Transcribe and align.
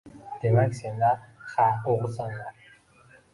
Demak 0.45 0.71
senlar 0.77 1.21
ha 1.51 1.67
o‘g‘risanlar! 1.93 2.67